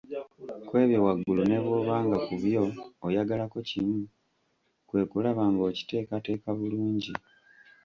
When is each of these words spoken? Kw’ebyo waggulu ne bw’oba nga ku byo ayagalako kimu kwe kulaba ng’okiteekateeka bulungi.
Kw’ebyo 0.67 0.99
waggulu 1.05 1.41
ne 1.47 1.59
bw’oba 1.63 1.95
nga 2.05 2.17
ku 2.25 2.33
byo 2.43 2.63
ayagalako 3.07 3.57
kimu 3.69 3.97
kwe 4.87 5.01
kulaba 5.09 5.43
ng’okiteekateeka 5.51 6.49
bulungi. 6.59 7.13